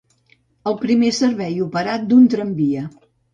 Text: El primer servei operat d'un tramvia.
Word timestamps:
El 0.71 0.77
primer 0.79 1.11
servei 1.17 1.61
operat 1.67 2.09
d'un 2.09 2.25
tramvia. 2.37 2.89